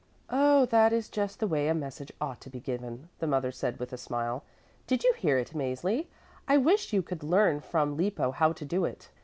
"Oh, 0.31 0.65
that 0.71 0.93
is 0.93 1.09
just 1.09 1.39
the 1.39 1.45
way 1.45 1.67
a 1.67 1.75
message 1.75 2.11
ought 2.19 2.41
to 2.41 2.49
be 2.49 2.59
given," 2.59 3.09
the 3.19 3.27
mother 3.27 3.51
said 3.51 3.77
with 3.77 3.93
a 3.93 3.99
smile. 3.99 4.43
"Did 4.87 5.03
you 5.03 5.13
hear 5.13 5.37
it, 5.37 5.51
Mäzli? 5.53 6.07
I 6.47 6.57
wish 6.57 6.91
you 6.91 7.03
could 7.03 7.21
learn 7.21 7.59
from 7.59 7.95
Lippo 7.97 8.31
how 8.31 8.51
to 8.51 8.65
do 8.65 8.83
it. 8.83 9.11